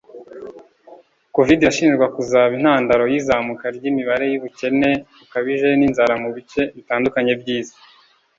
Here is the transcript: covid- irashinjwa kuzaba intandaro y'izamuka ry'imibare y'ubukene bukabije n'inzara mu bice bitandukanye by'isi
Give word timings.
covid- 1.35 1.63
irashinjwa 1.63 2.05
kuzaba 2.15 2.51
intandaro 2.59 3.03
y'izamuka 3.11 3.65
ry'imibare 3.75 4.25
y'ubukene 4.33 4.89
bukabije 5.19 5.67
n'inzara 5.79 6.13
mu 6.23 6.29
bice 6.35 6.61
bitandukanye 6.75 7.31
by'isi 7.41 7.77